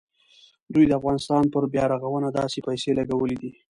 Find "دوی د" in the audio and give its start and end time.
0.73-0.91